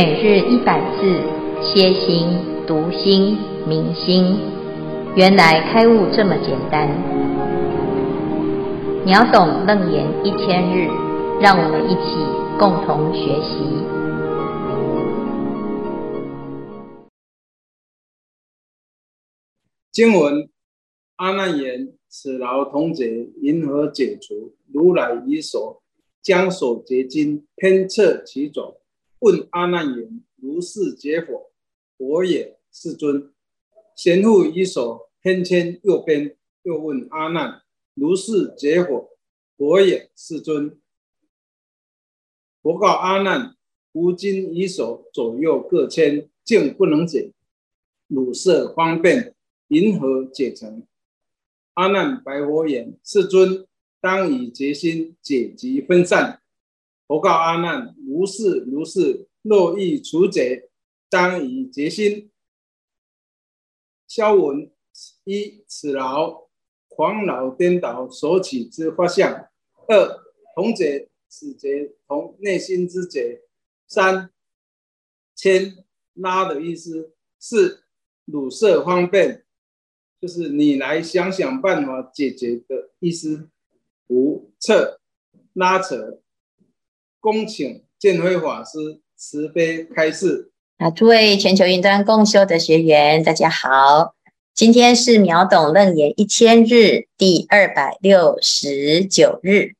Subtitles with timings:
[0.00, 1.02] 每日一百字，
[1.60, 2.28] 歇心、
[2.68, 4.38] 读心、明心，
[5.16, 6.86] 原来开悟这么简单。
[9.04, 10.86] 秒懂楞严一千日，
[11.40, 12.14] 让我们一起
[12.60, 13.58] 共同学习。
[19.90, 20.48] 经文：
[21.16, 25.82] 阿难言：“此劳童劫云何解除？”如来以所
[26.22, 28.77] 将所结经偏侧其种。
[29.20, 31.50] 问阿难言：“如是解否？”
[31.98, 33.32] 佛也，世尊。
[33.96, 37.62] 贤复以手偏牵右边，又问阿难
[37.94, 39.10] ：“如是解否？”
[39.58, 40.78] 佛也，世尊。
[42.62, 43.56] 佛告阿难
[43.92, 47.32] ：“吾今以手左右各迁，竟不能解，
[48.06, 49.34] 汝设方便，
[49.66, 50.86] 云何解成？”
[51.74, 53.66] 阿难白佛言：“世尊，
[54.00, 56.40] 当以决心解集分散。”
[57.08, 60.42] 佛告阿难：如是如是，若欲除者，
[61.08, 62.30] 当以决心。
[64.06, 64.70] 消文
[65.24, 66.48] 一，此劳
[66.86, 69.48] 狂恼颠倒所起之法相；
[69.86, 70.22] 二，
[70.54, 70.84] 同者
[71.30, 73.40] 此劫同内心之劫；
[73.86, 74.30] 三，
[75.34, 77.84] 牵拉的意思；四，
[78.26, 79.46] 汝设方便，
[80.20, 83.48] 就是你来想想办法解决的意思；
[84.08, 85.00] 五，侧
[85.54, 86.20] 拉扯。
[87.20, 90.52] 恭请建辉法师慈悲开示。
[90.76, 94.14] 啊，诸位全球云端共修的学员，大家好，
[94.54, 99.74] 今天是秒懂楞严一千日第二百六十九日，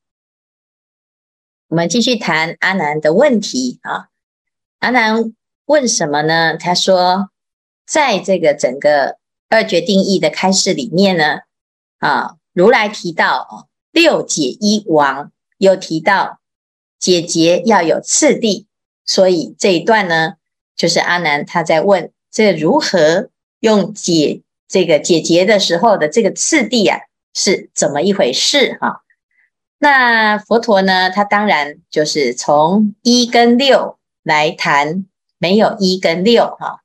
[1.68, 4.08] 我们继续谈阿难的问题啊。
[4.80, 5.32] 阿难
[5.66, 6.56] 问什么呢？
[6.56, 7.30] 他说，
[7.86, 11.42] 在这个整个二决定义的开示里面呢，
[11.98, 16.37] 啊，如来提到六解一王，又提到。
[16.98, 18.66] 解结要有次第，
[19.04, 20.34] 所以这一段呢，
[20.76, 23.30] 就是阿难他在问这如何
[23.60, 26.98] 用解这个解结的时候的这个次第啊，
[27.34, 29.02] 是怎么一回事哈？
[29.78, 35.06] 那佛陀呢，他当然就是从一跟六来谈，
[35.38, 36.82] 没有一跟六哈。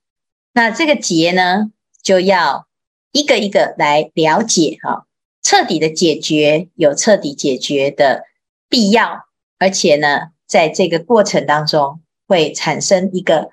[0.54, 1.72] 那这个结呢，
[2.04, 2.68] 就要
[3.12, 5.08] 一个一个来了解哈，
[5.42, 8.26] 彻底的解决有彻底解决的
[8.70, 9.26] 必要。
[9.64, 13.52] 而且呢，在这个过程当中，会产生一个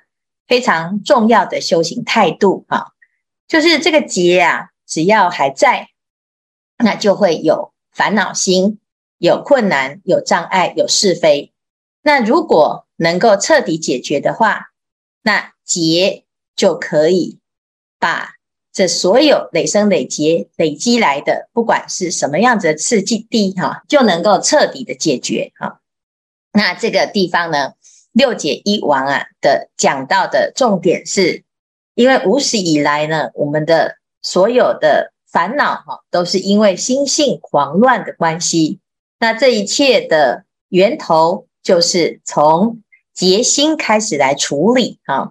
[0.48, 2.86] 非常重要的修行态度啊，
[3.46, 5.90] 就是这个结啊，只要还在，
[6.78, 8.80] 那就会有烦恼心、
[9.18, 11.52] 有困难、有障碍、有是非。
[12.02, 14.72] 那如果能够彻底解决的话，
[15.22, 16.24] 那结
[16.56, 17.38] 就可以
[18.00, 18.32] 把
[18.72, 25.79] 这所有累生累劫累积来的，不管是什么样子的次第哈，就能够彻底的解决哈。
[26.52, 27.74] 那这个地方呢，
[28.10, 31.44] 六解一王啊的讲到的重点是，
[31.94, 38.80] 因为无始以来呢，我们的所有的烦恼哈，都是因为心性狂乱的关系。
[39.20, 42.82] 那这一切的源头就是从
[43.14, 45.30] 结心开始来处理啊。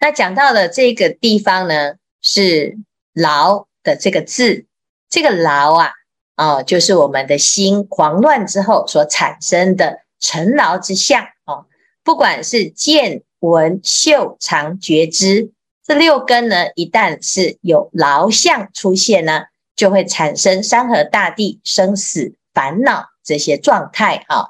[0.00, 2.76] 那讲到的这个地方呢，是
[3.14, 4.66] 劳的这个字，
[5.08, 5.92] 这个劳啊，
[6.34, 10.00] 啊，就是我们的心狂乱之后所产生的。
[10.20, 11.66] 尘劳之相哦，
[12.02, 15.52] 不管是见闻嗅尝觉知
[15.84, 19.44] 这六根呢，一旦是有劳相出现呢，
[19.76, 24.48] 就会产生山河大地、生死烦恼这些状态啊。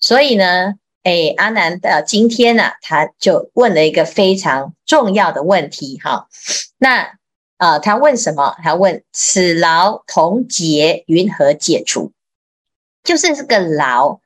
[0.00, 6.28] 所以呢，哎，阿南的今天呢，他就问了一个非常重要的问题哈。
[6.78, 7.18] 那
[7.56, 8.56] 呃，他问什么？
[8.62, 12.12] 他问此劳童劫云何解除？
[13.02, 14.20] 就是这个劳。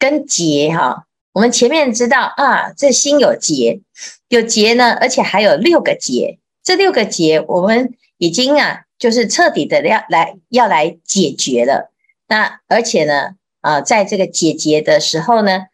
[0.00, 3.82] 跟结哈，我们前面知道啊，这心有结，
[4.28, 6.38] 有结呢，而且还有六个结。
[6.62, 11.92] 这六个结，我们已经啊，就是彻底的要来要来解决了。
[12.28, 15.66] 那而且呢，啊，在这个解结的时候呢，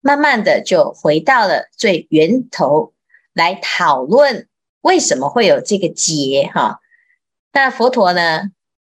[0.00, 2.92] 慢慢的就回到了最源头
[3.32, 4.46] 来讨论
[4.80, 6.78] 为什么会有这个结哈。
[7.52, 8.44] 那佛陀呢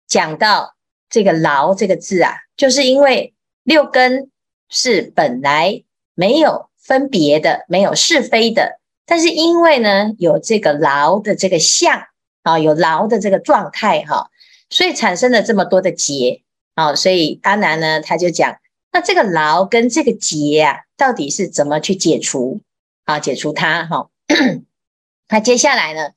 [0.07, 0.77] 讲到
[1.11, 3.35] 这个劳这个字啊，就是因为
[3.65, 4.31] 六根。
[4.69, 5.83] 是本来
[6.15, 12.07] 没有分别的，没有是非的，但是因为呢有这个劳的这个相
[12.43, 14.31] 啊，有劳的这个状态哈，
[14.71, 16.43] 所以产生了这么多的结
[16.75, 18.57] 啊，所以阿难呢他就讲，
[18.93, 22.61] 那这个劳跟这个结啊，到底是怎么去解除
[23.05, 23.19] 啊？
[23.19, 24.09] 解除它哈？
[25.29, 26.11] 那接下来呢，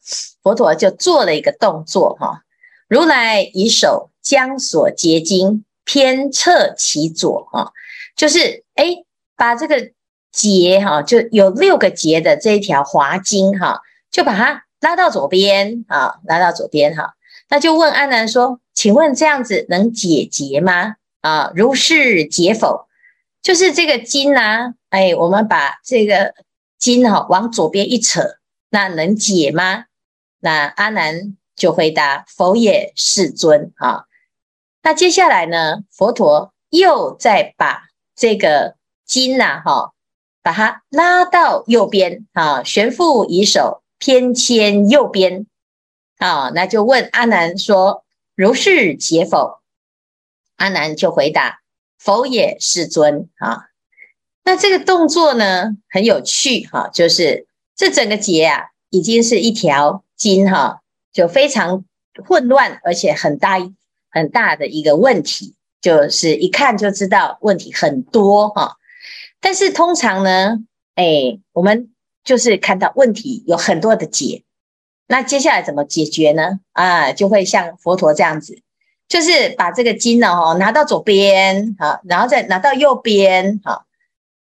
[0.43, 2.43] 佛陀就做了一个动作哈，
[2.87, 7.71] 如来以手将所结经偏侧其左啊。
[8.19, 8.97] 就是哎，
[9.37, 9.91] 把这个
[10.29, 13.79] 结哈，就有六个结的这一条华经哈，
[14.11, 17.13] 就把它拉到左边啊，拉到左边哈。
[17.47, 20.95] 那就问阿难说：“请问这样子能解结吗？
[21.21, 22.87] 啊，如是解否？
[23.41, 24.73] 就是这个经呢？
[24.89, 26.33] 哎，我们把这个
[26.77, 28.35] 经哈往左边一扯，
[28.69, 29.85] 那能解吗？”
[30.41, 34.03] 那阿难就回答：“否也，世尊。”啊，
[34.83, 37.88] 那接下来呢，佛陀又再把
[38.19, 38.75] 这个
[39.05, 39.93] 金呐，哈，
[40.43, 45.47] 把它拉到右边啊，悬复以手偏迁右边。
[46.17, 48.03] 啊，那就问阿难说
[48.35, 49.59] ：“如是解否？”
[50.57, 51.61] 阿难就回答
[51.97, 53.69] ：“否也，世尊。”啊，
[54.43, 60.81] 那这个动作呢，很有趣哈，就是这整个结啊，已经是一条筋哈，
[61.13, 61.85] 就非常
[62.27, 63.57] 混乱，而且很大
[64.09, 68.77] 很大的一个问题，就是一看就知道问题很多哈。
[69.39, 70.57] 但是通常呢，
[70.95, 71.89] 哎，我们
[72.23, 74.43] 就是看到问题有很多的结。
[75.07, 76.59] 那接下来怎么解决呢？
[76.73, 78.61] 啊，就会像佛陀这样子，
[79.07, 83.85] 就是把这个经呢，哦，拿到左边，好，然后再拿到右边，好，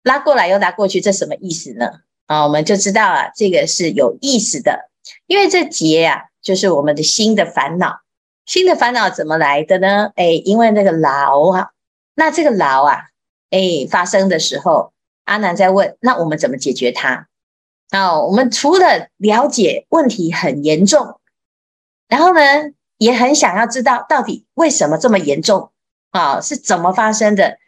[0.02, 2.00] 拉过来又拉过去，这什么意思呢？
[2.26, 4.90] 啊，我们就知道啊，这个是有意思的，
[5.26, 8.00] 因为这结啊，就是我们的心的烦恼，
[8.48, 10.10] 新的烦恼怎么来的呢？
[10.16, 11.68] 哎，因为那个劳啊，
[12.14, 13.10] 那这个劳啊，
[13.50, 14.94] 哎，发生的时候，
[15.26, 17.28] 阿难在问，那我们怎么解决它？
[17.90, 21.20] 啊，我们除了了解问题很严重，
[22.08, 22.40] 然后呢，
[22.96, 25.70] 也很想要知道到底为什么这么严重
[26.10, 26.40] 啊？
[26.40, 27.58] 是怎么发生的，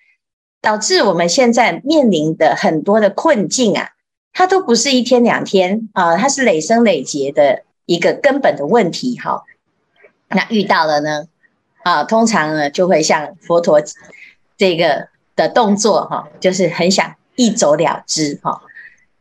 [0.63, 3.91] 导致我们现在面临的很多的困境啊，
[4.33, 9.19] 它都不是一天两天啊，它是累生累劫的一个根本的问题。
[9.19, 9.45] 哈，
[10.31, 11.27] 那遇到了呢，
[11.83, 13.83] 啊，通常呢就会像佛陀
[14.57, 18.63] 这个的动作哈，就是很想一走了之哈。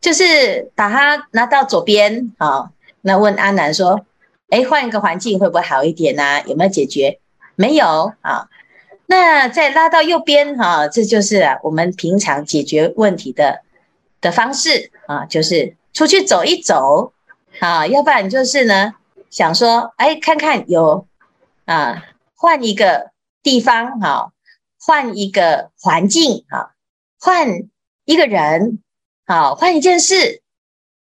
[0.00, 2.70] 就是把它拿到左边，啊，
[3.02, 4.06] 那问阿难说
[4.48, 6.40] ：“哎，换一个环境会不会好一点呢？
[6.46, 7.18] 有没有解决？
[7.54, 8.48] 没有啊。
[9.04, 13.60] 那再拉到右边，哈，这就是我们平常解决问题的
[14.22, 17.12] 的方式啊，就是出去走一走
[17.58, 18.94] 啊，要不然就是呢，
[19.30, 21.06] 想说，哎，看看有
[21.64, 22.04] 啊，
[22.34, 23.12] 换一个
[23.42, 24.32] 地方，哈，
[24.78, 26.74] 换一个环境，哈，
[27.18, 27.68] 换
[28.04, 28.82] 一个人。”
[29.26, 30.42] 好，换一件事，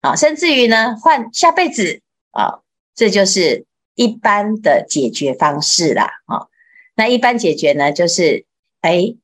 [0.02, 2.02] 啊，甚至于呢，换下辈子
[2.32, 2.60] 啊，
[2.94, 3.64] 这就是
[3.94, 6.10] 一般的解决方式啦。
[6.26, 6.48] 啊，
[6.94, 8.44] 那一般解决呢，就是
[8.82, 9.14] 哎，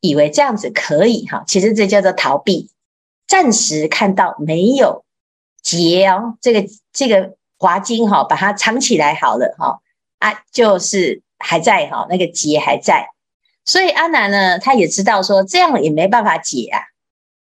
[0.00, 2.70] 以为这样子可以哈，其实这叫做逃避，
[3.26, 5.04] 暂时看到没有
[5.60, 9.80] 结哦，这个这个华经哈，把它藏起来好了哈，
[10.18, 13.08] 啊，就是还在哈，那个结还在，
[13.64, 16.80] 所以阿南呢，他也知道说这样也没办法解啊。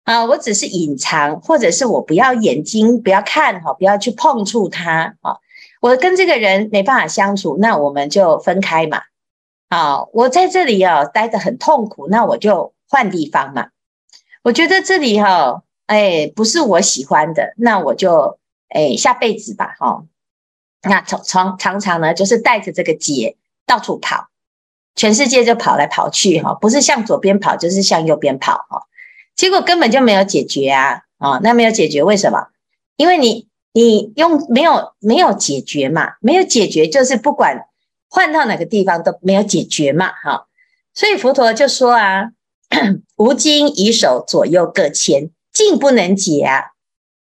[0.02, 5.36] 啊，我只是隐藏，或者是我不要眼睛不要看哈，不要去碰触它啊。
[5.80, 9.02] 我跟这个人没办法相处，那我们就分开嘛。
[9.68, 13.68] 啊，我在这里啊待得很痛苦，那我就换地方嘛。
[14.42, 18.39] 我觉得这里哈，哎，不是我喜欢的，那我就
[18.70, 20.04] 哎下辈子吧哈。
[20.82, 23.36] 那常常常常呢，就是带着这个结
[23.66, 24.28] 到处跑，
[24.94, 28.86] 全世界就跑来跑去哈，不是向左边跑，就是向右边跑哈。
[29.36, 31.02] 结果根本就没有解决啊！
[31.18, 32.48] 啊、那没有解决，为什么？
[32.96, 37.66] 因为你你用没有没有解决嘛，没有解决就是不管
[38.08, 40.46] 换到哪个地方都没有解决嘛，哈、
[40.94, 42.30] 所以佛陀就说啊，
[43.16, 46.72] 吾今以手左右各迁，尽不能解啊！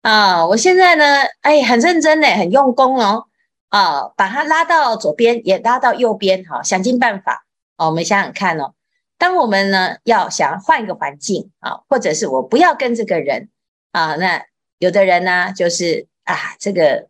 [0.02, 1.04] 啊、我现在呢，
[1.40, 3.26] 哎，很认真的，很用功哦，
[3.68, 7.44] 啊、把它拉到左边，也拉到右边，哈、想尽办法。
[7.76, 8.72] 哦，我们想想看哦。
[9.18, 13.48] 当我们呢要想换一个环境啊，或者是我不要跟这个人
[13.92, 14.44] 啊，那
[14.78, 17.08] 有的人呢就是啊，这个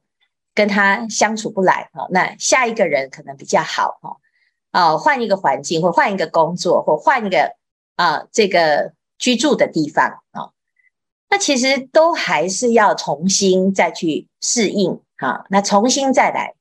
[0.55, 4.17] 跟他相处不来啊，那下一个人可能比较好哈
[4.71, 7.57] 啊，换一个环境或换一个工作或换一个
[7.97, 10.51] 啊这个居住的地方啊，
[11.29, 16.55] 那其实都还是要重新再去适应啊，那重新再来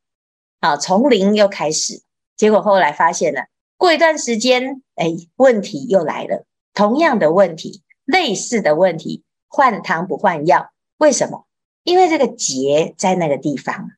[0.60, 2.02] 啊，从零又开始，
[2.36, 3.46] 结果后来发现了。
[3.78, 11.46] 过一段时间，哎，问题又来了，同样的问题，类似的问题，换汤不换药，为什么？
[11.84, 13.92] 因为这个结在那个地方。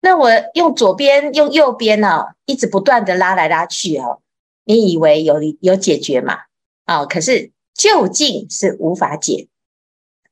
[0.00, 4.20] 那我用左边，用右边呢，一直不断的拉来拉去哦，
[4.64, 6.38] 你以为有有解决嘛？
[6.84, 7.50] 啊，可是
[7.80, 9.48] 究竟是无法解，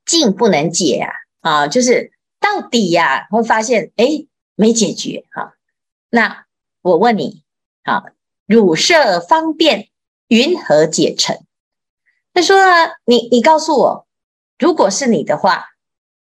[0.05, 1.13] 尽不能解啊！
[1.41, 5.55] 啊，就是到底呀，会发现哎，没解决哈。
[6.11, 6.45] 那
[6.83, 7.43] 我问你。
[7.85, 8.05] 啊，
[8.45, 9.89] 汝设方便，
[10.27, 11.39] 云何解成？
[12.35, 14.07] 他说呢，你你告诉我，
[14.59, 15.69] 如果是你的话，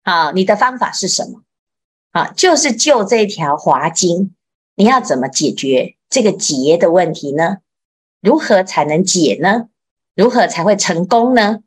[0.02, 1.44] 啊，你的方法是什么？
[2.12, 4.36] 啊，就是就这条华经，
[4.76, 7.60] 你要怎么解决这个结的问题呢？
[8.20, 9.70] 如何才能解呢？
[10.16, 11.60] 如何才会成功呢？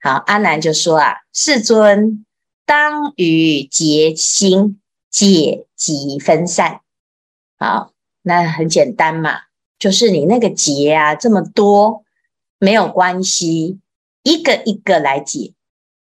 [0.00, 2.24] 好，阿难就说啊，世尊
[2.64, 6.80] 当于结心解集分散。
[7.58, 9.40] 好，那很简单嘛，
[9.78, 12.04] 就是你那个结啊这么多，
[12.58, 13.78] 没有关系，
[14.22, 15.54] 一个一个来解，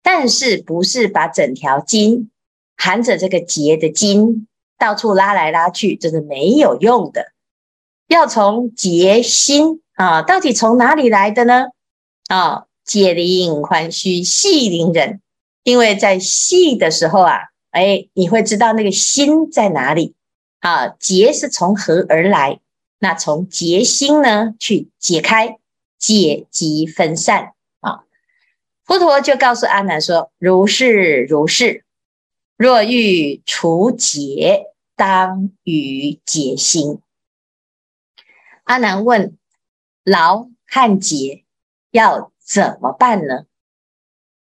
[0.03, 2.29] 但是不是把整条筋
[2.77, 4.47] 含着这个结的筋
[4.77, 7.31] 到处拉来拉去，这是没有用的。
[8.07, 11.67] 要从结心啊，到底从哪里来的呢？
[12.27, 15.21] 啊，解铃还须系铃人，
[15.61, 17.37] 因为在系的时候啊，
[17.69, 20.15] 哎，你会知道那个心在哪里
[20.59, 20.87] 啊。
[20.87, 22.59] 结是从何而来？
[22.97, 25.59] 那从结心呢去解开，
[25.99, 28.01] 解集分散啊。
[28.83, 31.85] 佛陀就告诉阿难说：“如是如是，
[32.57, 34.63] 若欲除结，
[34.95, 36.99] 当于结心。”
[38.65, 39.37] 阿难问：
[40.03, 41.45] 劳和结
[41.91, 43.45] 要怎么办呢？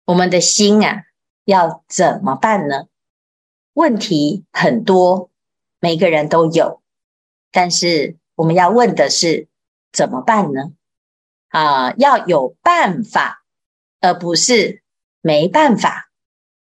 [0.04, 1.04] 我们的心啊，
[1.44, 2.86] 要怎么办呢？
[3.72, 5.30] 问题很多，
[5.78, 6.82] 每个人都有，
[7.50, 9.48] 但是我们要问的是
[9.92, 10.72] 怎么办呢？
[11.48, 13.44] 啊，要有办法，
[14.00, 14.82] 而不是
[15.20, 16.10] 没办法，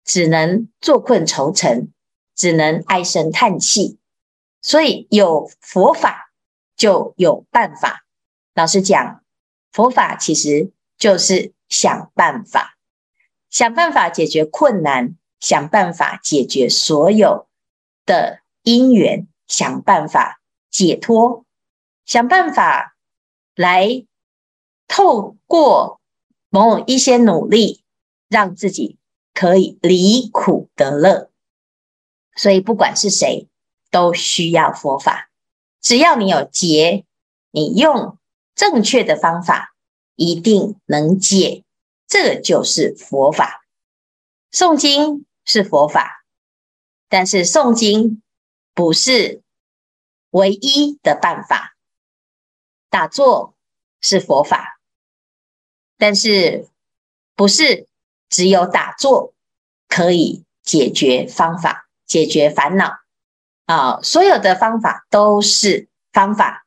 [0.04, 1.92] 只能坐困愁城，
[2.34, 3.98] 只能唉声叹气。
[4.62, 6.22] 所以有佛法。
[6.76, 8.03] 就有办法。
[8.54, 9.22] 老实讲，
[9.72, 12.76] 佛法其实就是想办法，
[13.50, 17.48] 想办法解决困难，想办法解决所有
[18.06, 21.44] 的因缘，想办法解脱，
[22.06, 22.96] 想办法
[23.56, 24.06] 来
[24.86, 26.00] 透过
[26.48, 27.82] 某一些努力，
[28.28, 28.98] 让自己
[29.32, 31.30] 可以离苦得乐。
[32.36, 33.48] 所以，不管是谁，
[33.90, 35.30] 都需要佛法。
[35.80, 37.04] 只要你有结，
[37.50, 38.18] 你用
[38.54, 39.74] 正确的方法，
[40.16, 41.64] 一定能解。
[42.06, 43.64] 这就是佛法。
[44.52, 46.24] 诵经是佛法，
[47.08, 48.22] 但是诵经
[48.72, 49.42] 不是
[50.30, 51.74] 唯一的办法。
[52.88, 53.54] 打坐
[54.00, 54.78] 是佛法，
[55.98, 56.68] 但是
[57.34, 57.88] 不是
[58.28, 59.34] 只有打坐
[59.88, 62.98] 可以解决方法，解决烦恼。
[63.66, 66.63] 啊，所有的方法都是方法，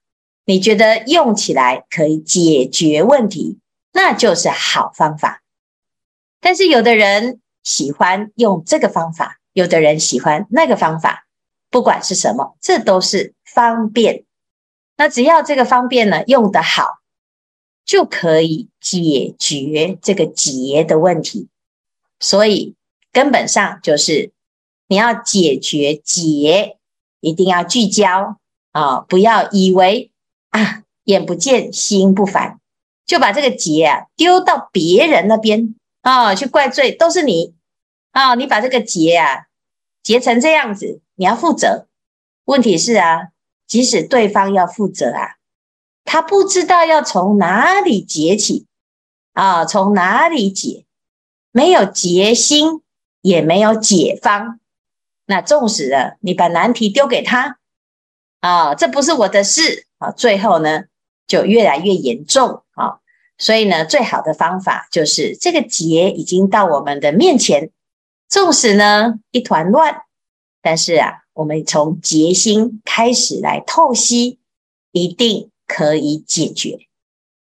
[0.47, 3.59] 你觉得用起来可以解决问题，
[3.91, 5.43] 那就是好方法。
[6.39, 11.27] 但是有的人喜欢用这个方法，有的人喜欢那个方法，
[11.69, 14.23] 不管是什么，这都是方便。
[14.95, 16.99] 那只要这个方便呢，用得好，
[17.85, 21.49] 就可以解决这个结的问题。
[22.19, 22.75] 所以
[23.11, 24.31] 根本上就是
[24.87, 26.73] 你要解决结。
[27.19, 28.37] 一定要聚焦
[28.73, 28.99] 啊！
[28.99, 30.11] 不要以为
[30.57, 32.59] 啊，眼不见心不烦，
[33.05, 37.53] 就把这个结啊丢到别人那边啊去怪罪，都是你
[38.11, 38.33] 啊！
[38.33, 39.45] 你把这个结啊
[40.01, 41.87] 结成这样子，你要负责。
[42.45, 43.27] 问题是啊，
[43.67, 45.35] 即使对方要负责啊，
[46.03, 48.65] 他不知道要从哪里结起
[49.33, 50.85] 啊，从哪里解，
[51.51, 52.81] 没有结心，
[53.21, 54.59] 也没有解方。
[55.25, 57.59] 那纵使了，你把难题丢给他
[58.39, 60.83] 啊，这不是我的事啊，最后呢
[61.27, 62.99] 就越来越严重啊。
[63.37, 67.69] 所以呢，最好的方法就是这个结已经到我们的面前，
[68.27, 70.01] 纵使呢一团乱，
[70.61, 74.39] 但是啊，我们从结心开始来透析，
[74.91, 76.79] 一定可以解决。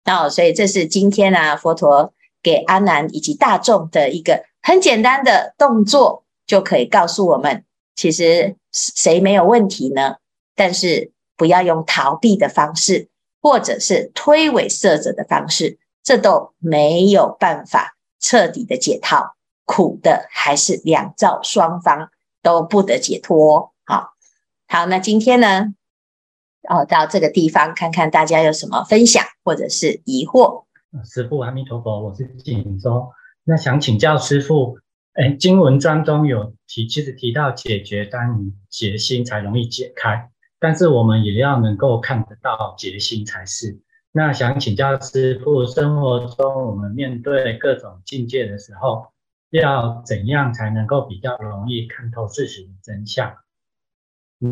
[0.05, 7.65] 那所以这是今天啊，佛陀给阿难以及大众的一个很简单的动作，就可以告诉我们。
[7.95, 10.17] 其实谁没有问题呢？
[10.55, 13.09] 但是不要用逃避的方式，
[13.41, 19.37] 或者是推诿塞责的方式，这都没有办法彻底的解套。
[19.65, 23.73] 苦的还是两造双方都不得解脱。
[23.85, 24.11] 好，
[24.69, 25.75] 好，那今天呢，
[26.69, 30.67] 哦，到这个地方看看大家有什么分享或者是疑惑。
[31.05, 33.09] 师父阿弥陀佛，我是锦州，
[33.43, 34.79] 那想请教师父。
[35.15, 43.81] 哎，经文当中有提，其实提到解决当于结心才容易解开，但是我们也要能够看得到决心才是。
[44.13, 49.13] 那想请教师傅，生活中我们面对各种境界的时候，
[49.51, 53.37] 要怎样才能够比较容易看透事实的真相，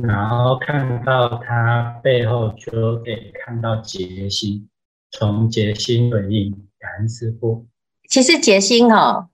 [0.02, 4.68] 然后看到它背后就可以看到结心，
[5.10, 7.66] 从结心回应，感恩师傅。
[8.08, 9.30] 其实结心哦，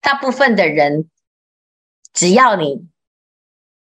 [0.00, 1.08] 大部分的人，
[2.12, 2.88] 只要你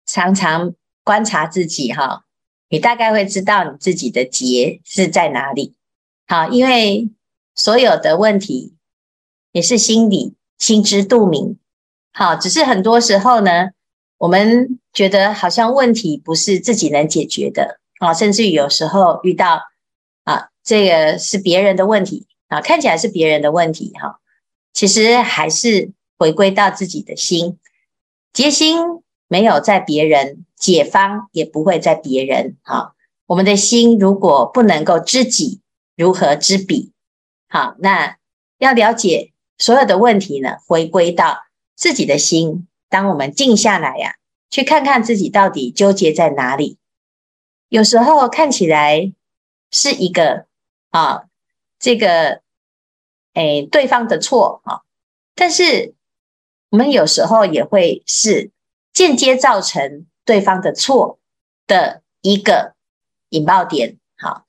[0.06, 0.74] 常常
[1.08, 2.26] 观察自己哈，
[2.68, 5.74] 你大概会知道你自己的结是在哪里。
[6.26, 7.08] 好，因为
[7.54, 8.74] 所有的问题
[9.52, 11.58] 也是心里心知肚明。
[12.12, 13.70] 好，只是很多时候呢，
[14.18, 19.62] 我们觉得好像问题不是自己能解决的啊，甚至于有时候遇到
[20.24, 24.20] 啊，这个是别人的问题啊，看起来是别人的问题哈，
[24.74, 27.58] 其实还是回归到自己的心。
[28.34, 28.76] 结心
[29.28, 32.56] 没有在别人，解方也不会在别人。
[32.62, 32.94] 好，
[33.26, 35.60] 我们的心如果不能够知己，
[35.94, 36.92] 如何知彼？
[37.48, 38.16] 好，那
[38.58, 41.44] 要了解所有的问题呢，回归到
[41.76, 42.66] 自己的心。
[42.88, 44.16] 当我们静下来呀，
[44.50, 46.78] 去看看自己到底纠结在哪里。
[47.68, 49.12] 有时候看起来
[49.70, 50.46] 是一个
[50.90, 51.24] 啊，
[51.78, 52.40] 这个
[53.34, 54.80] 诶，对方的错啊，
[55.34, 55.94] 但是。
[56.70, 58.50] 我们有时候也会是
[58.98, 61.20] 间接造成对方的错
[61.68, 62.74] 的一个
[63.28, 63.96] 引爆点。
[64.16, 64.44] 好，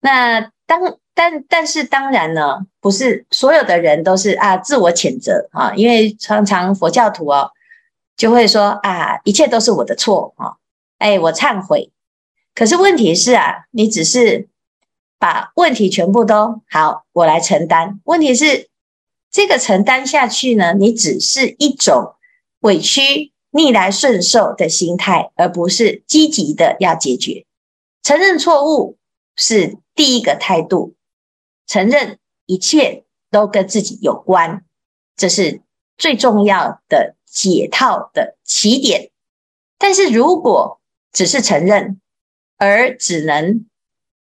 [0.00, 7.52] 那当但但是当然呢，不是所有的人都是啊自我谴责啊，因为常常佛教徒哦
[8.18, 10.56] 就会说啊，一切都是我的错啊，
[10.98, 11.90] 哎，我忏悔。
[12.54, 14.46] 可是问题是啊，你只是
[15.18, 17.98] 把问题全部都好，我来承担。
[18.04, 18.68] 问题是。
[19.34, 22.14] 这个承担下去呢，你只是一种
[22.60, 27.46] 委屈、逆来顺受的心态，而不是积极的要解决。
[28.02, 28.98] 承认错误
[29.36, 30.96] 是第一个态度，
[31.66, 34.64] 承认一切都跟自己有关，
[35.16, 35.62] 这是
[35.96, 39.12] 最重要的解套的起点。
[39.78, 40.80] 但是如果
[41.12, 42.00] 只是承认，
[42.56, 43.64] 而只能，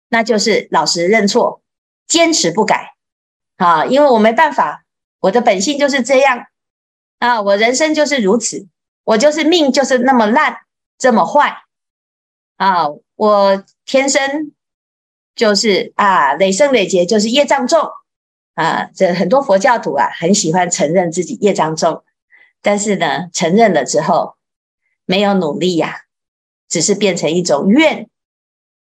[0.10, 1.62] 那就是老实认错，
[2.08, 2.94] 坚持不改
[3.58, 4.86] 啊，因为我没办法。
[5.20, 6.48] 我的本性就是这样
[7.20, 7.42] 啊！
[7.42, 8.68] 我人生就是如此，
[9.04, 10.58] 我就是命就是那么烂，
[10.98, 11.64] 这么坏
[12.58, 12.88] 啊！
[13.16, 14.54] 我天生
[15.36, 17.90] 就是啊，累生累劫就是业障重
[18.56, 18.90] 啊！
[18.96, 22.04] 这很多佛教徒啊，很喜欢承认自己业障重，
[22.62, 24.36] 但是呢，承认了之后
[25.06, 26.02] 没有努力呀、
[26.68, 28.10] 只是变成一种怨。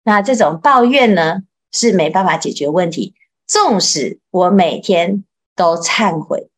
[0.04, 3.16] 那这种抱怨呢，是没办法解决问题。
[3.48, 5.24] 纵使我每天。
[5.56, 6.50] 都忏悔、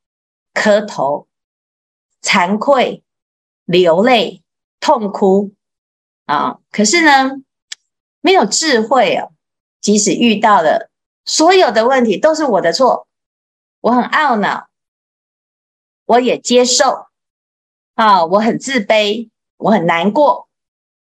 [0.53, 1.27] 磕头、
[2.21, 3.03] 惭愧、
[3.65, 4.43] 流泪、
[4.79, 5.53] 痛哭
[6.25, 6.59] 啊！
[6.71, 7.41] 可是呢，
[8.21, 9.31] 没有智慧哦。
[9.79, 10.89] 即使遇到了
[11.25, 13.07] 所有的问题，都是我的错，
[13.79, 14.69] 我很懊恼，
[16.05, 17.07] 我也接受
[17.95, 20.47] 啊，我很自卑，我很难过。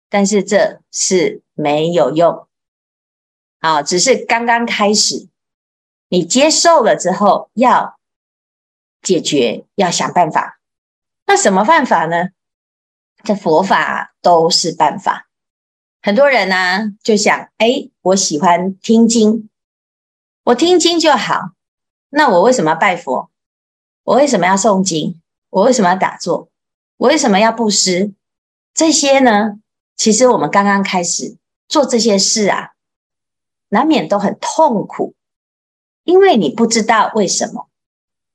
[0.10, 2.48] 但是这是没有用
[3.60, 5.28] 啊，只是刚刚开始。
[6.08, 8.00] 你接受了之后，要
[9.02, 10.60] 解决，要想办法。
[11.28, 12.30] 那什么办法呢？
[13.24, 15.28] 这佛法都是办法。
[16.02, 19.50] 很多人呢、就想：哎，我喜欢听经，
[20.44, 21.52] 我听经就好。
[22.10, 23.30] 那我为什么拜佛？
[24.04, 25.22] 我为什么要诵经？
[25.50, 26.50] 我为什么要打坐？
[26.98, 28.14] 我为什么要布施？
[28.74, 29.60] 这些呢？
[29.96, 32.72] 其实我们刚刚开始做这些事啊，
[33.68, 35.16] 难免都很痛苦。
[36.06, 37.70] 因为你不知道为什么，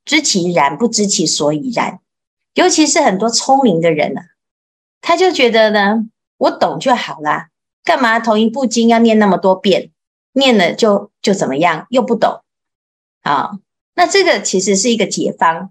[0.04, 2.00] 知其然，不知其所以然。
[2.52, 4.20] 尤其是很多聪明的人呢、
[5.06, 6.06] 他就觉得呢，
[6.38, 7.50] 我懂就好啦，
[7.84, 9.90] 干嘛同一部经要念那么多遍？
[10.32, 11.86] 念了就就怎么样？
[11.90, 12.40] 又不懂
[13.20, 13.50] 啊？
[13.94, 15.70] 那这个其实是一个解方，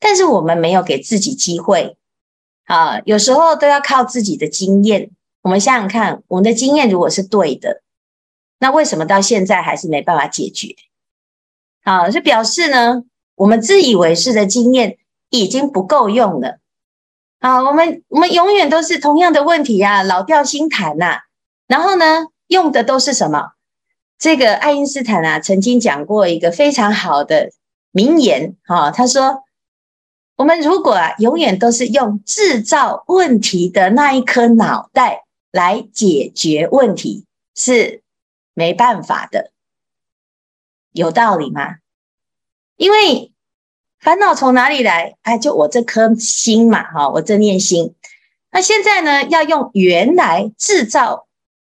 [0.00, 1.96] 但是我们没有给自己机会
[2.64, 3.00] 啊。
[3.04, 5.12] 有时候都要靠自己的经验。
[5.42, 7.80] 我们想想看，我们的经验如果是对的，
[8.58, 10.74] 那为什么到现在还是没办法解决？
[11.84, 13.04] 啊，就表示呢，
[13.36, 14.98] 我们自以为是的经验
[15.30, 16.58] 已经不够用了。
[17.40, 21.20] 啊，我们我们永远都是同样的问题呀，老调新谈呐。
[21.66, 23.52] 然后呢，用的都是什么？
[24.18, 27.50] 这个爱因斯坦啊，曾经讲过一个非常好的
[27.90, 29.42] 名言，哈，他说：
[30.36, 38.02] 我们如果啊，永远都是用制造问题的那一颗脑袋来解决问题，是
[38.54, 39.50] 没办法的。
[40.92, 41.76] 有道理吗？
[42.76, 43.33] 因为
[44.04, 45.16] 烦恼从哪里来？
[45.22, 47.94] 哎，就我这颗心嘛，哈，我这念心。
[48.52, 51.26] 那现在呢，要用原来制造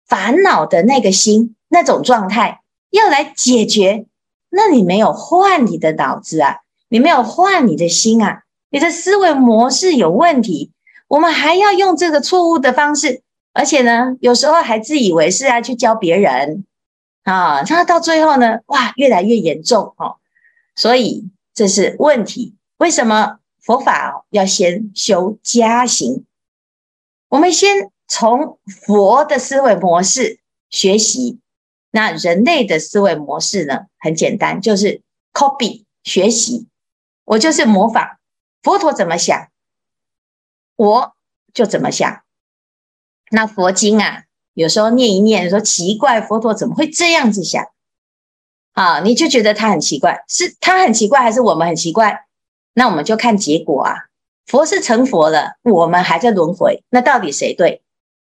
[0.08, 4.06] 烦恼的那个心那种状态，要来解决。
[4.50, 6.56] 那你没有换你的脑子啊，
[6.88, 10.72] 你没有换你的心啊，你的思维模式有问题。
[11.06, 16.64] 我们还要用这个错误的方式，而且呢，有时候还自以为是啊，去教别人。
[17.22, 20.16] 啊，那到最后呢，哇，越来越严重哦。
[20.74, 22.56] 所以这是问题。
[22.76, 26.26] 为什么佛法要先修家行？
[27.28, 31.38] 我们先从佛的思维模式学习。
[31.90, 33.86] 那人类的思维模式呢？
[33.98, 36.66] 很简单，就是 copy 学习。
[37.24, 38.18] 我就是模仿
[38.62, 39.48] 佛陀怎么想，
[40.74, 41.14] 我
[41.52, 42.22] 就怎么想。
[43.30, 47.64] 那佛经啊，有时候念一念，说奇怪，佛陀怎么会这样子想？
[48.74, 52.26] 啊，你就觉得他很奇怪，是他很奇怪，还是我们很奇怪？
[52.74, 53.94] 那我们就看结果啊。
[54.46, 57.82] 佛是成佛了，我们还在轮回，那到底谁对？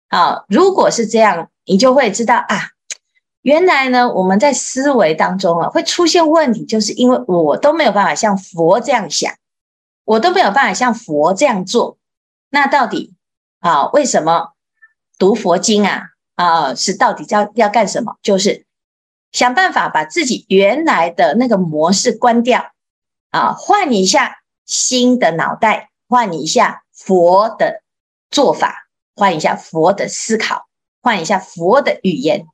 [0.08, 2.70] 啊，如果是这样，你就会知道啊，
[3.42, 9.34] 原来呢，我们在思维当中啊，会出现问题，就是因为我都没有办法像佛这样想，
[10.06, 11.98] 我都没有办法像佛这样做。
[12.50, 13.14] 那到底
[13.60, 14.54] 啊，为什么
[15.20, 16.04] 读佛经啊？
[16.36, 18.16] 啊，是到底要要干什么？
[18.22, 18.65] 就是
[19.36, 22.72] 想办法把自己原来的那个模式关掉
[23.30, 25.92] 啊，换一下新的脑袋。
[26.08, 27.82] 换一下佛的
[28.30, 30.68] 做法，换一下佛的思考，
[31.02, 32.46] 换一下佛的语言。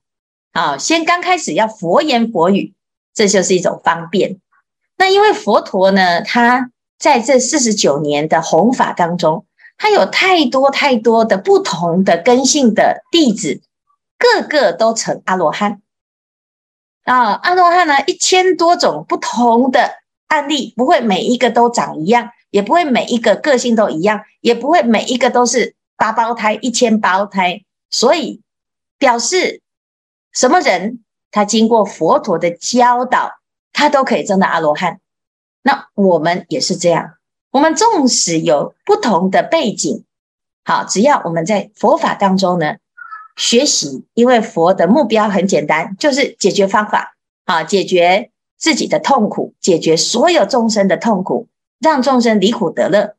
[0.52, 2.72] 啊，先刚开始要佛言佛语，
[3.12, 4.40] 这就是一种方便。
[4.96, 9.44] 那因为佛陀呢，他在这四十九年的弘法当中，
[9.76, 13.60] 他有太多太多的不同的根性的弟子，
[14.16, 15.81] 个个都成阿罗汉。
[17.04, 19.90] 啊，阿罗汉呢，一千多种不同的
[20.28, 22.30] 案例，不会每一个都长一样。
[22.52, 28.42] 也不会每一个个性都一样，也不会每一个都是八胞胎、一千胞胎，所以
[28.98, 29.62] 表示
[30.34, 33.30] 什么人他经过佛陀的教导，
[33.72, 35.00] 他都可以证到阿罗汉。
[35.62, 37.14] 那我们也是这样，
[37.52, 40.04] 我们纵使有不同的背景，
[40.62, 42.74] 好，只要我们在佛法当中呢
[43.36, 51.48] 学习，因为佛的目标很简单，就是解决方法啊，解决自己的痛苦，解决所有众生的痛苦。
[51.82, 53.16] 让众生离苦得乐。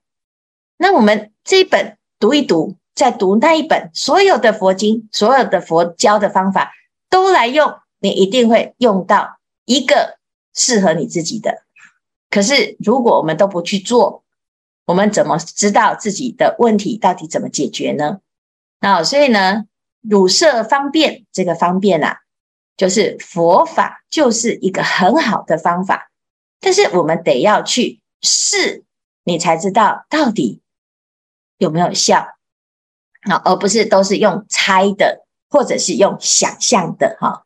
[0.78, 6.72] 那我们这一本读一读，再读那一本，所有的佛经，所有的佛教的方法
[7.10, 10.18] 都来用，你一定会用到一个
[10.56, 11.64] 适合你自己的。
[12.30, 14.24] 可是如果我们都不去做，
[14.86, 18.20] 我们怎么知道自己的问题到底怎么解决呢？
[18.80, 19.66] 那所以呢，
[20.08, 22.20] 汝设方便，这个方便啊，
[22.78, 26.12] 就是佛法就是一个很好的方法，
[26.60, 28.00] 但是我们得要去。
[28.26, 28.86] 试，
[29.26, 30.62] 你才知道到底
[31.58, 32.20] 有没有效，
[33.30, 37.44] 啊，而不是都是用猜的，或者是用想象的，哈。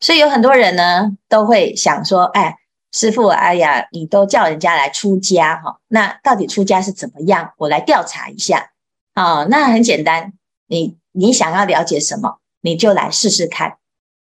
[0.00, 2.56] 所以有很多人呢，都会想说，哎，
[2.90, 7.52] 师父，哎呀，你都叫人家来出家，哈，那到底出家是怎么样？
[7.58, 8.72] 我来调查一下，
[9.14, 10.32] 啊，那很简单，
[10.66, 13.78] 你你想要了解什么，你就来试试看，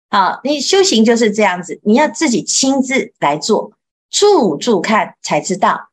[0.08, 3.72] 啊，你修行就是这样子，你要自己亲自来做，
[4.10, 5.90] 住住看才知道。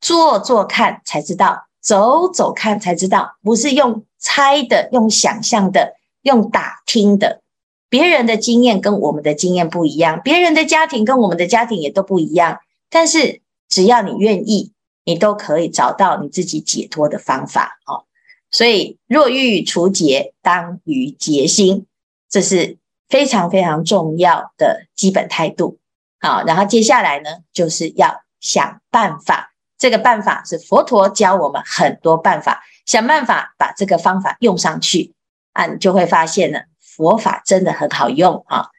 [0.00, 7.42] 做做看才知道，走走看才知道，不是用猜的、用想象的、用打听的。
[7.88, 12.60] 别人的经验跟我们的经验不一样，别人的家庭跟我们的家庭也都不一样。
[12.88, 14.72] 但是只要你愿意，
[15.04, 17.80] 你都可以找到你自己解脱的方法。
[17.84, 18.04] 哦，
[18.50, 21.86] 所以若欲除结，当于结心，
[22.28, 25.78] 这是非常非常重要的基本态度。
[26.20, 29.52] 好，然后接下来呢，就是要想办法。
[29.78, 35.14] 这个办法是佛陀教我们很多办法，想办法把这个方法用上去
[35.52, 38.70] 啊，你就会发现呢，佛法真的很好用啊。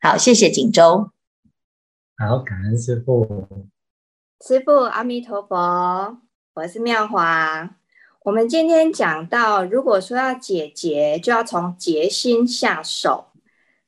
[0.00, 1.12] 好，谢谢锦州。
[2.16, 3.66] 好，感恩师父。
[4.44, 6.18] 师父阿弥陀佛，
[6.54, 7.77] 我是妙华。
[8.28, 13.28] 我们今天讲到，如果说要解结，就要从结心下手。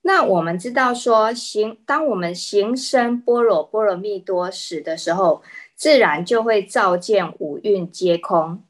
[0.00, 5.42] 那我们知道说行，当我们行深般若波罗蜜多时的时候。
[5.76, 8.62] 自然就会照见五蕴皆空，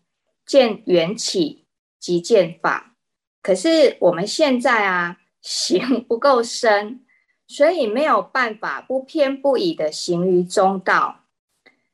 [0.47, 1.67] 见缘起
[1.99, 2.95] 即见法。
[3.43, 7.01] 可是我们现在啊，行不够深，
[7.49, 11.25] 所以没有办法不偏不倚的行于中道。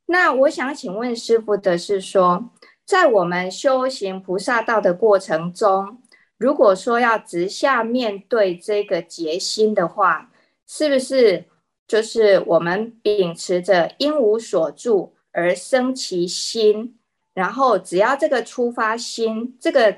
[0.05, 2.51] 那我想请问师父的是说，
[2.87, 6.01] 在我们修行菩萨道的过程中，
[6.39, 10.31] 如果说要直下面对这个结心的话，
[10.67, 11.45] 是不是？
[11.89, 16.99] 就是我们秉持着应无所住而生其心，
[17.33, 19.97] 然后只要这个出发心，这个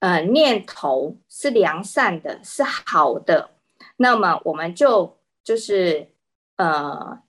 [0.00, 3.50] 呃念头是良善的，是好的，
[3.98, 6.08] 那么我们就就是
[6.56, 7.20] 呃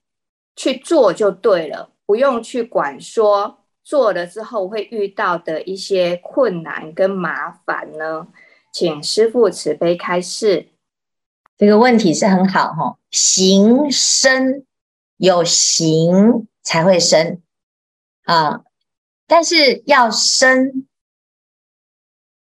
[0.56, 8.28] 去做就对了，不用去管说做了之后会遇到的一些困难跟麻烦呢？
[8.72, 10.68] 请师父慈悲开示。
[11.58, 14.64] 这个问题是很好哈，行深
[15.16, 17.42] 有行才会生
[18.24, 18.62] 啊。
[19.26, 20.86] 但是要生，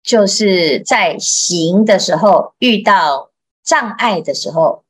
[0.03, 3.31] 就是在行的时候遇到
[3.63, 4.85] 障碍的时候，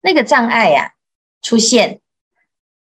[0.00, 0.92] 那个障碍呀、啊、
[1.40, 2.00] 出现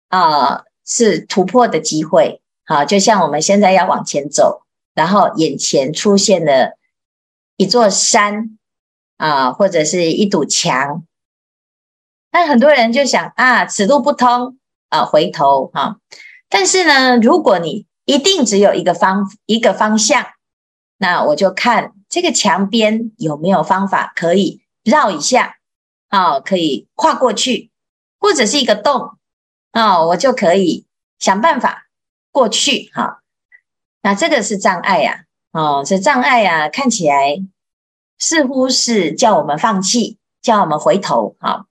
[0.09, 2.41] 啊，是突破的机会。
[2.67, 4.63] 好、就像我们现在要往前走，
[4.95, 6.79] 然后眼前出现了
[7.57, 8.59] 一座山
[9.17, 11.05] 啊，或者是一堵墙，
[12.33, 15.97] 那很多人就想啊，此路不通啊，回头啊。
[16.49, 20.27] 但是呢，如果你一定只有一个方一个方向，
[20.97, 25.57] 那我就看这个墙边有没有方法可以绕一下，
[26.09, 27.71] 啊，可以跨过去，
[28.19, 29.19] 或者是一个洞，
[29.73, 30.87] 啊，我就可以
[31.19, 31.84] 想办法
[32.35, 33.23] 过去，哈。
[34.03, 37.41] 那这个是障碍呀，哦，这障碍呀，看起来
[38.19, 41.67] 似乎是叫我们放弃，叫我们回头，哈。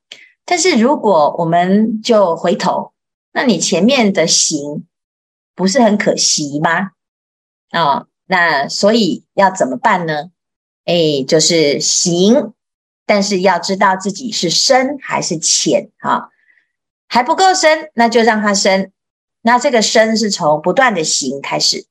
[0.45, 2.93] 但是如果我们就回头，
[3.33, 4.87] 那你前面的行。
[5.55, 6.93] 不是很可惜吗？
[7.69, 10.31] 啊、哦，那所以要怎么办呢？
[10.83, 12.53] 哎，就是行，
[13.05, 16.31] 但是要知道自己是深还是浅哈、
[17.07, 18.92] 还不够深，那就让它深。
[19.43, 21.85] 那这个深是从不断的行开始。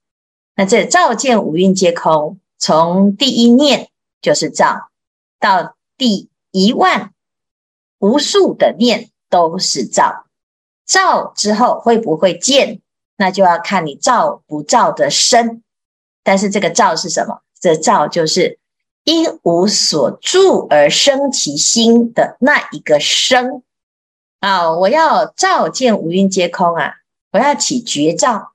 [0.56, 4.88] 那这照见五蕴皆空，从第一念就是照，
[5.38, 7.12] 到第一万
[7.98, 10.24] 无数的念都是照。
[10.84, 12.80] 照之后会不会见？
[13.16, 15.62] 那就要看你照不照的深，
[16.24, 17.42] 但是这个照是什么？
[17.60, 18.58] 这照就是
[19.04, 23.62] 因无所住而生其心的那一个生
[24.40, 24.72] 啊！
[24.72, 26.94] 我要照见五蕴皆空啊！
[27.32, 28.52] 我要起绝照。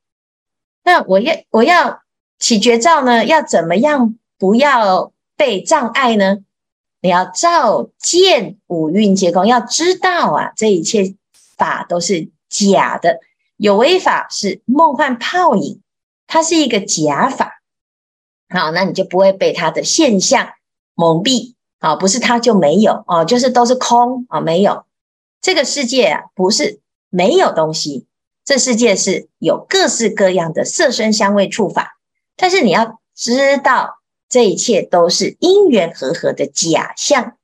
[0.84, 2.02] 那我要我要
[2.40, 3.26] 起绝照呢？
[3.26, 6.38] 要怎么样不要被障碍呢？
[7.00, 11.16] 你要照见五蕴皆空，要知道啊，这一切
[11.56, 13.20] 法都是假的。
[13.56, 15.82] 有为法是梦幻泡影，
[16.26, 17.62] 它是一个假法，
[18.50, 20.50] 好，那你就不会被它的现象
[20.96, 24.86] 蒙蔽，啊，不是它就没有哦，就是都是空啊，没有
[25.40, 28.07] 这个世界啊，不是没有东西，
[28.48, 32.00] 这世界是有各式各样的色声香味触法，
[32.36, 37.38] 但是你要知道这一切都是因缘和合的假象，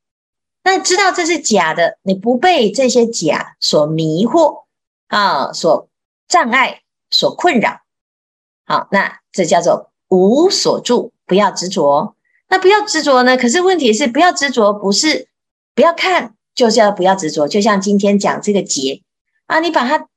[0.63, 4.63] 那知道这是假的，你不被这些假所迷惑
[5.09, 5.87] 啊，所。
[6.25, 7.81] 障碍所困扰，
[8.65, 12.15] 好，那这叫做无所住，不要执着。
[12.49, 13.37] 那不要执着呢？
[13.37, 15.27] 可是问题是，不要执着，不是
[15.75, 17.47] 不要看，就是要不要执着。
[17.47, 19.03] 就像今天讲这个结
[19.45, 20.07] 啊，你把它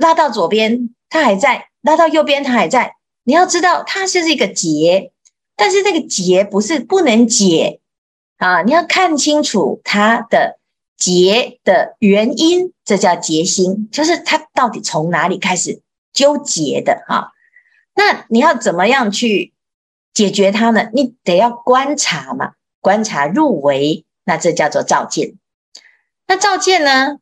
[0.00, 2.96] 拉到左边，它还在；拉到右边，它还在。
[3.22, 5.12] 你要知道，它是一个结，
[5.54, 7.80] 但是这个结不是不能解
[8.38, 10.58] 啊，你要看清楚它的。
[11.00, 15.80] 结的原因，这叫结心，就是它到底从哪里开始
[16.12, 17.32] 纠结的哈？
[17.94, 19.54] 那你要怎么样去
[20.12, 20.90] 解决它呢？
[20.92, 25.38] 你得要观察嘛，观察入微，那这叫做照见。
[26.26, 27.16] 那照见呢，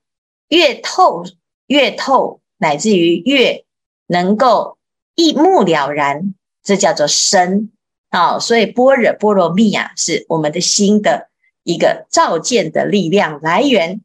[0.49, 1.23] 越透
[1.69, 3.64] 越透，乃至于越
[4.07, 4.77] 能够
[5.14, 7.73] 一目了然，这叫做深
[8.11, 8.38] 啊。
[8.38, 11.29] 所以般若波罗蜜啊，是我们的心的。
[11.64, 14.01] 一个照见的力量来源，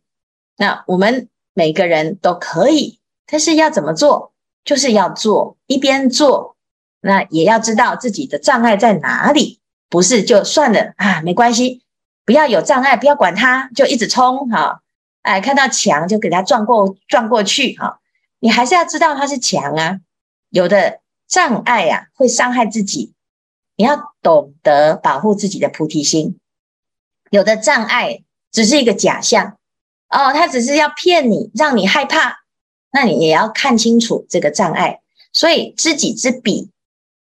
[0.57, 4.33] 那我们每个人都可以，但是要怎么做？
[4.65, 6.57] 就是要做，一边做，
[6.99, 11.83] 那也要知道自己的障碍在哪里，不是就算了啊，没关系，
[12.25, 14.81] 不要有障碍，不要管它，就一直冲哈，
[15.21, 18.01] 哎，看到墙就给它撞过撞过去哈，
[18.43, 20.01] 你还是要知道它是墙啊，
[20.49, 23.13] 有的障碍啊会伤害自己，
[23.77, 26.37] 你要懂得保护自己的菩提心。
[27.29, 29.57] 有的障碍只是一个假象
[30.09, 32.39] 哦，他只是要骗你，让你害怕。
[32.91, 34.99] 那你也要看清楚这个障碍。
[35.31, 36.69] 所以知己知彼，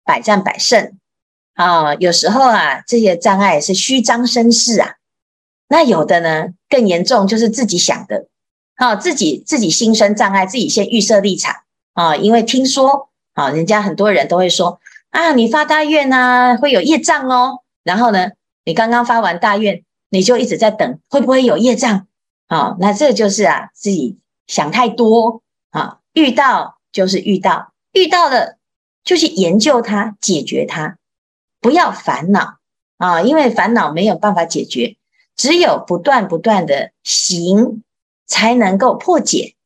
[0.05, 0.96] 百战百胜
[1.55, 1.96] 啊、哦。
[1.99, 4.94] 有时候啊，这些障碍是虚张声势啊。
[5.66, 8.29] 那有的呢更严重，就是自己想的，
[8.81, 11.55] 啊、自己自己心生障碍，自己先预设立场
[11.93, 17.61] 啊、因为听说啊、人家很多人都会说啊，你发大愿啊，会有业障哦。
[17.85, 18.31] 然后呢，
[18.64, 19.85] 你刚刚发完大愿。
[20.12, 22.09] 你就一直在等，会不会有业障？
[22.49, 25.99] 啊，那这就是啊，自己想太多啊。
[26.14, 28.59] 遇到就是遇到，遇到了
[29.05, 30.97] 就去研究它，解决它，
[31.61, 32.57] 不要烦恼
[32.99, 34.97] 啊，因为烦恼没有办法解决，
[35.37, 37.85] 只有不断不断的行，
[38.31, 39.57] 才能够破解。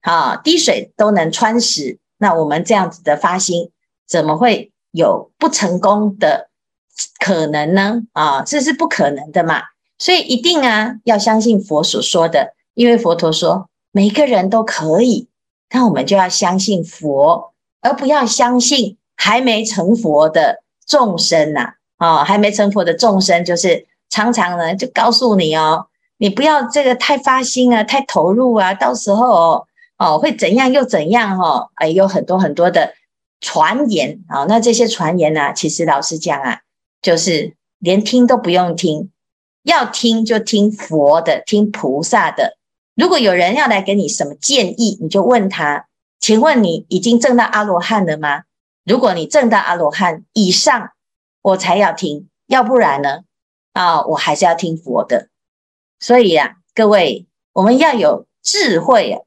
[0.00, 3.70] 啊，滴水都能穿石，那我们这样子的发心，
[4.06, 6.48] 怎么会有不成功的
[7.18, 8.02] 可能呢？
[8.12, 9.62] 啊，这是不可能的嘛。
[9.98, 15.28] 所以一定啊，要相信佛所说的，因为佛陀说每个人都可以，
[15.70, 21.74] 那我们就要相信佛，而不要相信还没成佛的众生呐。
[21.96, 29.66] 啊，还没成佛的众生，就是常常呢就告诉你哦，你不要这个太发心啊，太投入啊，到时候哦，
[29.98, 32.94] 哦会怎样又怎样哦，哎，有很多很多的
[33.40, 36.60] 传言啊，哦，那这些传言呢，其实老实讲啊，
[37.02, 39.10] 就是连听都不用听，
[39.64, 42.56] 要听就听佛的，听菩萨的。
[42.94, 45.86] 如果有人要来给你什么建议，你就问他，
[46.20, 48.44] 请问你已经证到阿罗汉了吗？
[48.84, 50.90] 如果你证到阿罗汉以上，
[51.42, 53.22] 我才要听，要不然呢？
[53.72, 55.28] 啊，我还是要听佛的。
[56.04, 59.22] 所以啊，各位，我们要有智慧啊，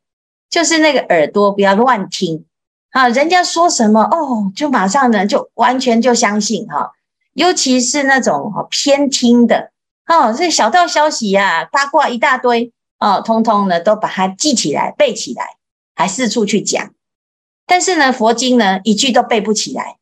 [0.48, 2.46] 就是那个耳朵不要乱听
[2.92, 6.92] 啊，人家说什么哦，就马上呢就完全就相信哈，
[7.34, 9.72] 尤其是那种偏听的
[10.06, 12.72] 哦，这小道消息呀、啊，八卦一大堆。
[13.00, 15.58] 哦，通通呢都把它记起来、背起来，
[15.96, 16.94] 还四处去讲。
[17.66, 19.98] 但是呢，佛经呢一句都背不起来。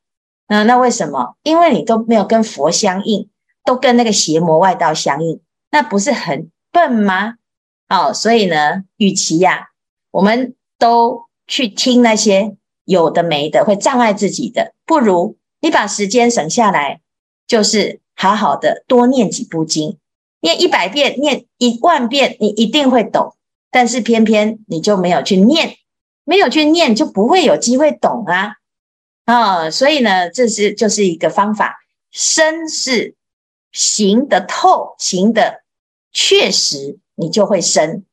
[0.47, 1.35] 嗯、那为什么？
[1.43, 3.29] 因为你都没有跟佛相应，
[3.63, 5.39] 都跟那个邪魔外道相应，
[5.71, 7.35] 那不是很笨吗？
[7.88, 9.69] 哦，所以呢，与其呀、
[10.11, 16.99] 我们都去听那些有的没的，会障碍自己的，不如你把时间省下来，
[17.47, 19.97] 就是好好的多念几部经。
[20.41, 23.38] 念一百遍，念一万遍，你一定会懂。
[23.71, 25.77] 但是偏偏你就没有去念，
[26.25, 28.57] 没有去念，就不会有机会懂啊！
[29.23, 31.77] 啊、哦，所以呢，这是就是一个方法。
[32.11, 33.15] 深是
[33.71, 35.61] 行得透，行得
[36.15, 38.06] 确实，你就会生，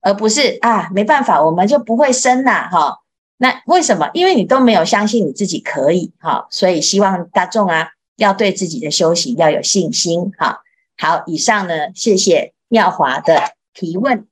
[0.00, 3.00] 而不是啊，没办法，我们就不会生呐，哈。
[3.36, 4.08] 那为什么？
[4.14, 6.46] 因为你都没有相信你自己可以，哈。
[6.50, 10.62] 所以希望大众啊，要对自己的修行要有信心，哈。
[10.96, 14.26] 好，以上呢，谢谢妙华的提问。